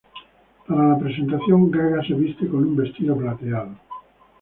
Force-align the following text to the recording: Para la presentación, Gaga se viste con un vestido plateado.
Para 0.67 0.87
la 0.87 0.97
presentación, 0.97 1.69
Gaga 1.69 2.01
se 2.03 2.15
viste 2.15 2.47
con 2.47 2.61
un 2.65 2.75
vestido 2.75 3.15
plateado. 3.15 3.75